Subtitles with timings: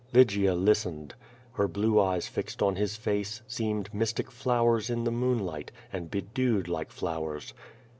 [0.13, 1.13] Lygia listened.
[1.53, 6.67] Her blue eyes fixed on his face, seemed mystic flowers in the moonlight, and bedewed
[6.67, 7.53] like flowers.